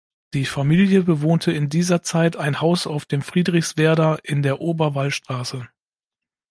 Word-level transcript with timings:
Die 0.33 0.47
Familie 0.47 1.03
bewohnte 1.03 1.51
in 1.51 1.69
dieser 1.69 2.01
Zeit 2.01 2.35
ein 2.35 2.59
Haus 2.59 2.87
auf 2.87 3.05
dem 3.05 3.21
Friedrichswerder, 3.21 4.17
in 4.23 4.41
der 4.41 4.59
Ober-Wallstraße. 4.59 5.67